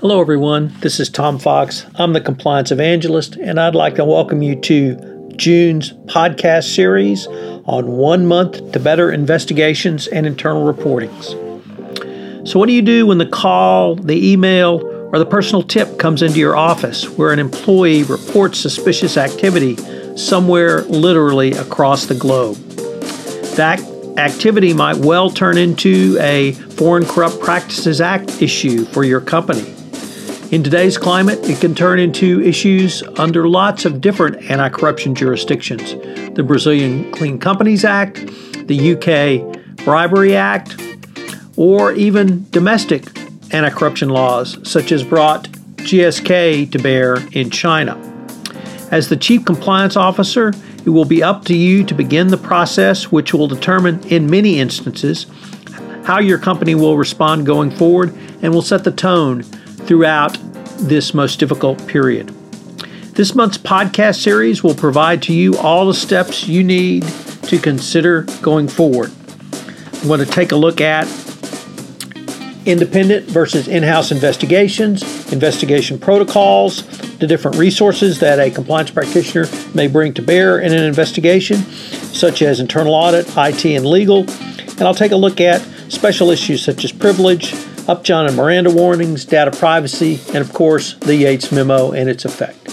[0.00, 0.72] Hello, everyone.
[0.80, 1.84] This is Tom Fox.
[1.96, 7.86] I'm the Compliance Evangelist, and I'd like to welcome you to June's podcast series on
[7.86, 11.36] one month to better investigations and internal reportings.
[12.48, 14.80] So, what do you do when the call, the email,
[15.12, 19.76] or the personal tip comes into your office where an employee reports suspicious activity
[20.16, 22.56] somewhere literally across the globe?
[23.56, 23.80] That
[24.16, 29.76] activity might well turn into a Foreign Corrupt Practices Act issue for your company.
[30.50, 35.94] In today's climate, it can turn into issues under lots of different anti corruption jurisdictions
[36.34, 38.16] the Brazilian Clean Companies Act,
[38.66, 40.74] the UK Bribery Act,
[41.56, 43.16] or even domestic
[43.52, 45.44] anti corruption laws, such as brought
[45.76, 47.94] GSK to bear in China.
[48.90, 50.52] As the Chief Compliance Officer,
[50.84, 54.58] it will be up to you to begin the process, which will determine, in many
[54.58, 55.26] instances,
[56.02, 58.12] how your company will respond going forward
[58.42, 59.44] and will set the tone
[59.90, 60.38] throughout
[60.80, 62.28] this most difficult period.
[63.14, 67.02] This month's podcast series will provide to you all the steps you need
[67.44, 69.12] to consider going forward.
[70.00, 71.06] I'm going to take a look at
[72.64, 76.86] independent versus in house investigations, investigation protocols,
[77.18, 82.42] the different resources that a compliance practitioner may bring to bear in an investigation, such
[82.42, 84.20] as internal audit, IT, and legal.
[84.20, 85.60] And I'll take a look at
[85.90, 87.52] special issues such as privilege,
[87.90, 92.68] Upjohn and Miranda warnings, data privacy, and of course, the Yates memo and its effect.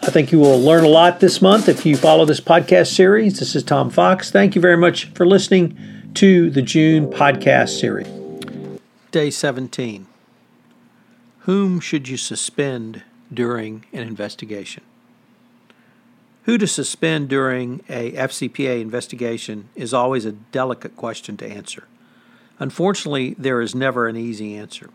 [0.00, 3.38] I think you will learn a lot this month if you follow this podcast series.
[3.38, 4.30] This is Tom Fox.
[4.30, 5.76] Thank you very much for listening
[6.14, 8.08] to the June podcast series.
[9.10, 10.06] Day 17
[11.40, 14.84] Whom should you suspend during an investigation?
[16.44, 21.84] Who to suspend during a FCPA investigation is always a delicate question to answer.
[22.60, 24.90] Unfortunately, there is never an easy answer.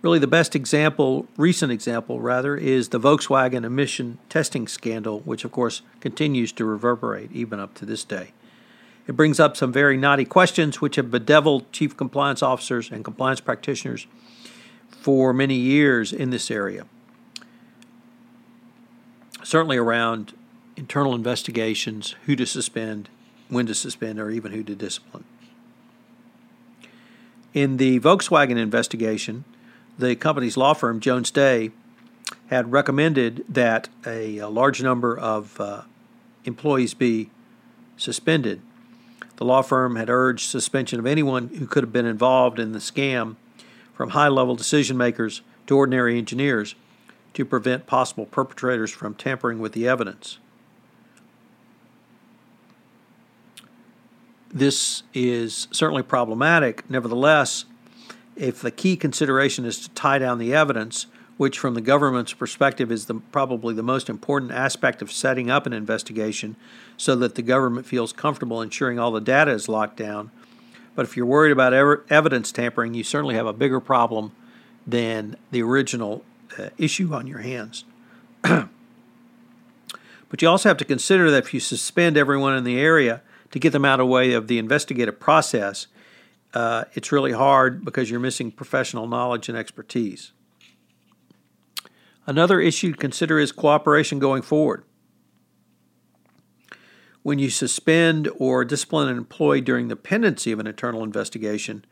[0.00, 5.52] Really, the best example, recent example rather, is the Volkswagen emission testing scandal, which of
[5.52, 8.32] course continues to reverberate even up to this day.
[9.06, 13.40] It brings up some very knotty questions which have bedeviled chief compliance officers and compliance
[13.40, 14.06] practitioners
[14.88, 16.86] for many years in this area.
[19.42, 20.32] Certainly around
[20.76, 23.10] internal investigations, who to suspend,
[23.48, 25.24] when to suspend, or even who to discipline.
[27.52, 29.44] In the Volkswagen investigation,
[29.98, 31.72] the company's law firm, Jones Day,
[32.46, 35.82] had recommended that a, a large number of uh,
[36.44, 37.30] employees be
[37.96, 38.60] suspended.
[39.36, 42.78] The law firm had urged suspension of anyone who could have been involved in the
[42.78, 43.34] scam,
[43.94, 46.76] from high level decision makers to ordinary engineers,
[47.34, 50.38] to prevent possible perpetrators from tampering with the evidence.
[54.52, 56.88] This is certainly problematic.
[56.90, 57.66] Nevertheless,
[58.36, 61.06] if the key consideration is to tie down the evidence,
[61.36, 65.66] which from the government's perspective is the, probably the most important aspect of setting up
[65.66, 66.56] an investigation
[66.96, 70.30] so that the government feels comfortable ensuring all the data is locked down.
[70.94, 71.72] But if you're worried about
[72.10, 74.32] evidence tampering, you certainly have a bigger problem
[74.86, 76.24] than the original
[76.58, 77.84] uh, issue on your hands.
[78.42, 78.68] but
[80.40, 83.72] you also have to consider that if you suspend everyone in the area, to get
[83.72, 85.86] them out of the way of the investigative process,
[86.54, 90.32] uh, it's really hard because you're missing professional knowledge and expertise.
[92.26, 94.84] Another issue to consider is cooperation going forward.
[97.22, 101.84] When you suspend or discipline an employee during the pendency of an internal investigation,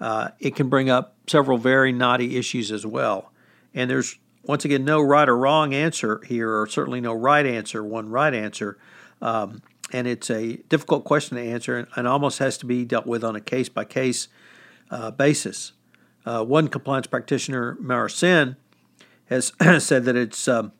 [0.00, 3.32] uh, it can bring up several very knotty issues as well.
[3.72, 7.82] And there's, once again, no right or wrong answer here, or certainly no right answer,
[7.82, 8.78] one right answer.
[9.22, 9.62] Um,
[9.94, 13.36] and it's a difficult question to answer and, almost has to be dealt with on
[13.36, 14.28] a case by case
[15.16, 15.72] basis.
[16.26, 18.56] Uh, one compliance practitioner, Mara Sen,
[19.26, 20.72] has said that it's um,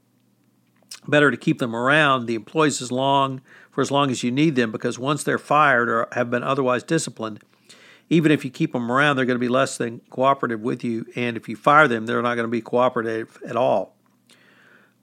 [1.07, 4.57] better to keep them around the employees as long for as long as you need
[4.57, 7.41] them because once they're fired or have been otherwise disciplined,
[8.09, 11.07] even if you keep them around, they're going to be less than cooperative with you,
[11.17, 13.97] and if you fire them, they're not going to be cooperative at all.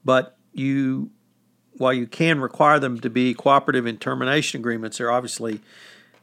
[0.04, 1.10] But you
[1.76, 5.60] while you can require them to be cooperative in termination agreements, there are obviously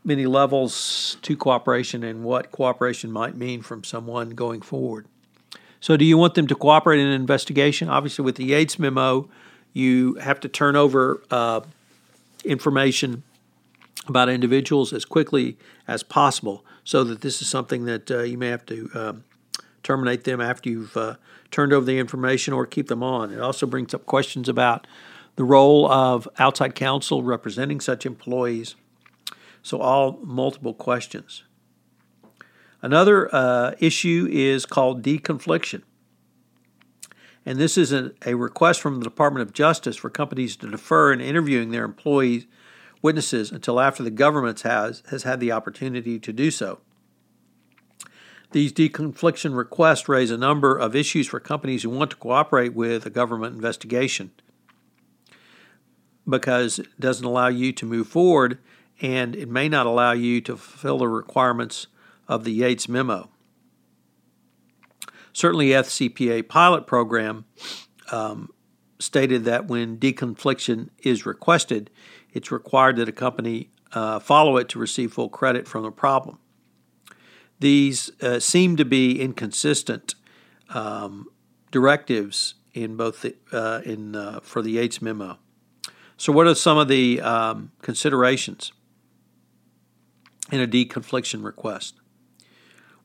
[0.04, 5.06] many levels to cooperation and what cooperation might mean from someone going forward.
[5.82, 7.90] So, do you want them to cooperate in an investigation?
[7.90, 9.30] Obviously, with the Yates memo,
[9.74, 11.62] you have to turn over uh,
[12.44, 13.24] information
[14.08, 15.58] about individuals as quickly
[15.88, 19.24] as possible so that this is something that uh, you may have to um,
[19.84, 21.16] terminate them after you've uh,
[21.52, 23.32] turned over the information or keep them on.
[23.32, 24.86] It also brings up questions about
[25.40, 28.76] the role of outside counsel representing such employees.
[29.62, 31.46] So, all multiple questions.
[32.82, 35.84] Another uh, issue is called deconfliction.
[37.46, 41.14] And this is a, a, request from the Department of Justice for companies to defer
[41.14, 42.46] in interviewing their employees,
[43.02, 46.82] witnesses, until after the government has, has had the opportunity to do so.
[48.52, 53.06] These deconfliction requests raise a number of issues for companies who want to cooperate with
[53.06, 54.32] a government investigation
[56.30, 58.60] because it doesn't allow you to move forward
[59.02, 61.88] and it may not allow you to fulfill the requirements
[62.28, 63.30] of the Yates memo.
[65.32, 67.46] Certainly, FCPA pilot program
[68.12, 68.50] um,
[69.00, 71.90] stated that when deconfliction is requested,
[72.34, 76.40] it's required that a company uh, follow it to receive full credit from the problem.
[77.60, 80.16] These uh, seem to be inconsistent
[80.70, 81.28] um,
[81.72, 85.40] directives in both the, uh, in uh, for the Yates memo.
[86.20, 88.74] So, what are some of the um, considerations
[90.52, 91.96] in a deconfliction request?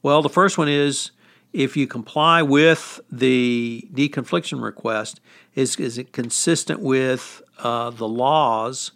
[0.03, 1.13] Well, the first one is
[1.53, 5.21] if you comply with the deconfliction request,
[5.55, 8.91] is, is it consistent with uh, the laws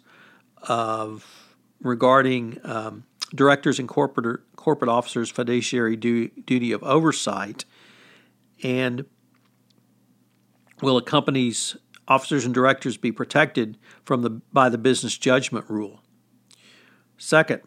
[0.63, 7.63] of regarding um, directors and corporate corporate officers' fiduciary du- duty of oversight,
[8.63, 9.05] and
[10.81, 11.77] will a company's
[12.09, 16.01] officers and directors be protected from the by the business judgment rule?
[17.17, 17.61] Second,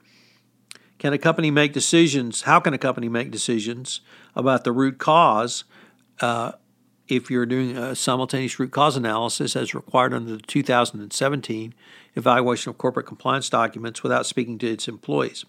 [0.99, 2.43] can a company make decisions?
[2.43, 4.01] How can a company make decisions
[4.35, 5.65] about the root cause
[6.21, 6.53] uh,
[7.09, 11.75] if you're doing a simultaneous root cause analysis as required under the 2017
[12.15, 15.45] evaluation of corporate compliance documents without speaking to its employees?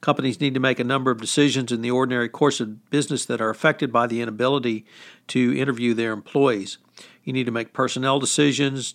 [0.00, 3.40] Companies need to make a number of decisions in the ordinary course of business that
[3.40, 4.86] are affected by the inability
[5.28, 6.78] to interview their employees.
[7.24, 8.94] You need to make personnel decisions,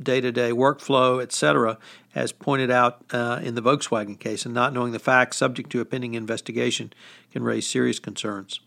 [0.00, 1.78] day to day workflow, etc.,
[2.14, 5.80] as pointed out uh, in the Volkswagen case, and not knowing the facts subject to
[5.80, 6.92] a pending investigation
[7.30, 8.60] can raise serious concerns.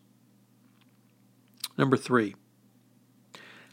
[1.78, 2.36] Number three,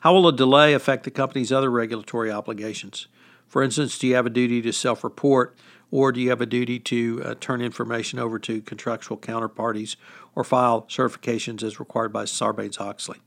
[0.00, 3.06] how will a delay affect the company's other regulatory obligations?
[3.46, 5.56] For instance, do you have a duty to self report
[5.92, 9.96] or do you have a duty to uh, turn information over to contractual counterparties
[10.34, 13.20] or file certifications as required by Sarbanes Oxley?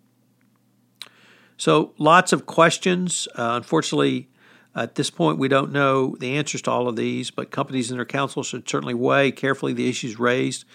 [1.57, 3.27] So, lots of questions.
[3.35, 4.29] Uh, unfortunately,
[4.75, 7.97] at this point, we don't know the answers to all of these, but companies and
[7.97, 10.65] their counsel should certainly weigh carefully the issues raised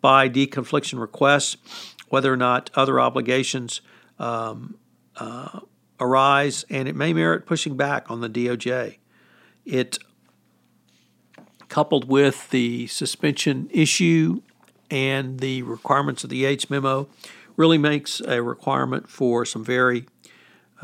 [0.00, 1.56] by deconfliction requests,
[2.08, 3.80] whether or not other obligations
[4.18, 4.76] um,
[5.16, 5.60] uh,
[6.00, 8.98] arise, and it may merit pushing back on the DOJ.
[9.64, 9.98] It
[11.68, 14.42] coupled with the suspension issue
[14.90, 17.08] and the requirements of the Yates memo,
[17.56, 20.06] really makes a requirement for some very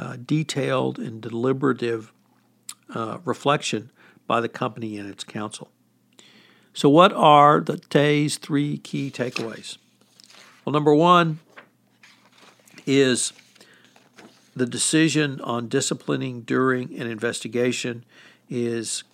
[0.01, 2.11] uh, detailed and deliberative
[2.95, 3.91] uh, reflection
[4.27, 5.71] by the company and its counsel.
[6.73, 9.77] So, what are the today's three key takeaways?
[10.65, 11.41] Well, number one
[12.87, 13.35] is
[14.57, 18.05] the decision on disciplining during an investigation
[18.49, 19.05] is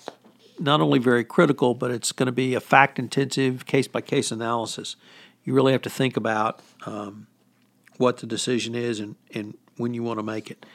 [0.61, 4.31] not only very critical, but it's going to be a fact intensive, case by case
[4.31, 4.95] analysis.
[5.43, 7.27] You really have to think about um,
[7.97, 10.67] what the decision is and, and when you want to make it.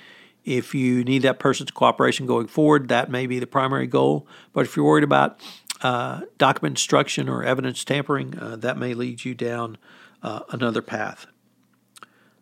[0.44, 4.28] If you need that person's cooperation going forward, that may be the primary goal.
[4.54, 5.40] But if you're worried about
[5.82, 9.78] uh, document destruction or evidence tampering, uh, that may lead you down
[10.24, 11.28] uh, another path.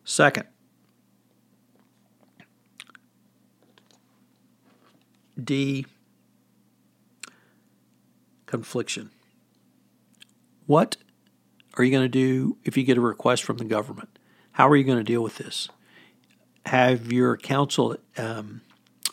[0.04, 0.46] Second,
[5.42, 5.86] D
[8.46, 9.10] confliction.
[10.66, 10.96] What
[11.74, 14.18] are you going to do if you get a request from the government?
[14.52, 15.68] How are you going to deal with this?
[16.66, 18.60] Have your counsel um,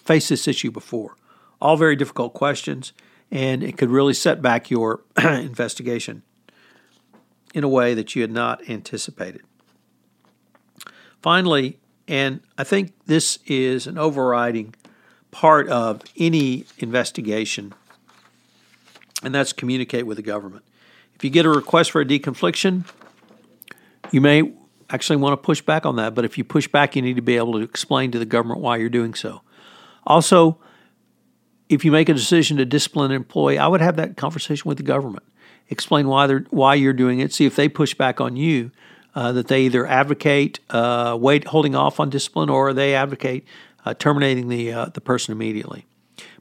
[0.03, 1.15] faced this issue before?
[1.61, 2.93] All very difficult questions,
[3.31, 6.23] and it could really set back your investigation
[7.53, 9.41] in a way that you had not anticipated.
[11.21, 14.75] Finally, and I think this is an overriding
[15.31, 17.73] part of any investigation
[19.23, 20.63] and that's communicate with the government.
[21.15, 22.85] If you get a request for a deconfliction,
[24.11, 24.53] you may
[24.89, 27.21] actually want to push back on that, but if you push back, you need to
[27.21, 29.41] be able to explain to the government why you're doing so.
[30.05, 30.57] Also,
[31.69, 34.77] if you make a decision to discipline an employee, I would have that conversation with
[34.77, 35.23] the government.
[35.69, 37.33] Explain why they're why you're doing it.
[37.33, 38.71] See if they push back on you,
[39.15, 43.45] uh, that they either advocate uh, wait holding off on discipline or they advocate
[43.83, 45.85] uh, terminating the uh, the person immediately.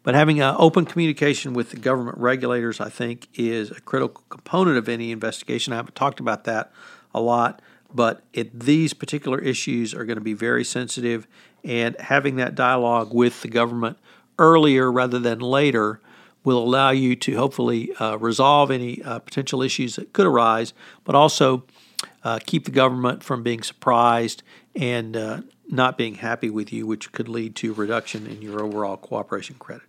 [0.03, 4.89] But having open communication with the government regulators, I think, is a critical component of
[4.89, 5.73] any investigation.
[5.73, 6.71] I haven't talked about that
[7.13, 7.61] a lot,
[7.97, 11.27] but it, these particular issues are going to be very sensitive,
[11.65, 13.99] and having that dialogue with the government
[14.39, 16.01] earlier rather than later
[16.45, 20.75] will allow you to hopefully uh, resolve any uh, potential issues that could arise,
[21.05, 21.65] but also
[22.23, 24.43] uh, keep the government from being surprised
[24.75, 28.97] and uh, not being happy with you, which could lead to reduction in your overall
[28.97, 29.87] cooperation credit.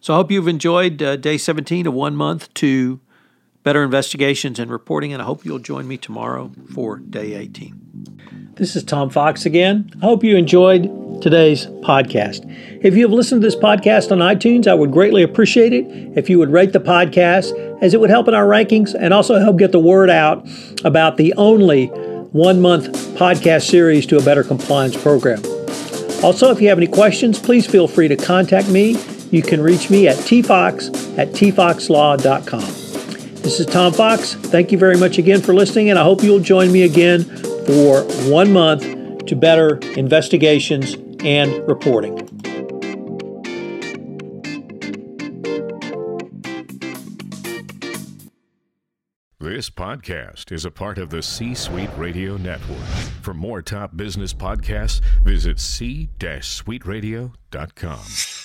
[0.00, 3.00] So I hope you've enjoyed uh, day 17 of one month to
[3.66, 8.52] better investigations and reporting, and I hope you'll join me tomorrow for day 18.
[8.54, 9.90] This is Tom Fox again.
[10.00, 12.44] I hope you enjoyed today's podcast.
[12.84, 15.84] If you have listened to this podcast on iTunes, I would greatly appreciate it
[16.16, 17.50] if you would rate the podcast,
[17.82, 20.48] as it would help in our rankings and also help get the word out
[20.84, 25.42] about the only one month podcast series to a better compliance program.
[26.22, 28.96] Also, if you have any questions, please feel free to contact me.
[29.32, 32.85] You can reach me at tfox at tfoxlaw.com.
[33.46, 34.34] This is Tom Fox.
[34.34, 37.22] Thank you very much again for listening, and I hope you'll join me again
[37.64, 42.16] for one month to better investigations and reporting.
[49.38, 52.84] This podcast is a part of the C Suite Radio Network.
[53.22, 58.35] For more top business podcasts, visit c-suiteradio.com.